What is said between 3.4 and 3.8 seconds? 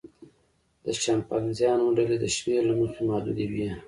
وي.